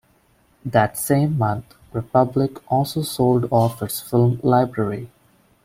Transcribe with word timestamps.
That 0.65 0.97
same 0.97 1.37
month, 1.37 1.75
Republic 1.93 2.57
also 2.71 3.03
sold 3.03 3.47
off 3.51 3.83
its 3.83 3.99
film 3.99 4.39
library. 4.41 5.11